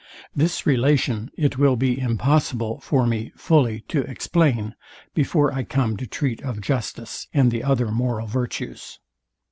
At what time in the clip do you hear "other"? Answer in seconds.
7.63-7.91